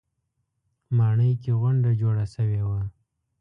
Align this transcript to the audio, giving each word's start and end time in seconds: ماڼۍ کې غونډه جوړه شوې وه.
ماڼۍ 0.97 1.31
کې 1.41 1.51
غونډه 1.59 1.89
جوړه 2.01 2.25
شوې 2.33 2.61
وه. 2.69 2.81